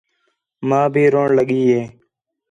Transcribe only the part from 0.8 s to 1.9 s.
بھی روݨ لڳی ہِے